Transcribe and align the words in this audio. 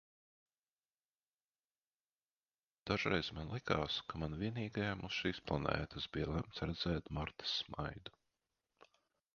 Dažreiz 2.91 3.29
man 3.39 3.51
likās, 3.57 3.99
ka 4.13 4.23
man 4.23 4.39
vienīgajam 4.41 5.05
uz 5.11 5.19
šīs 5.19 5.43
planētas 5.51 6.11
bija 6.17 6.33
lemts 6.35 6.65
redzēt 6.69 7.15
Martas 7.21 7.55
smaidu. 7.63 8.19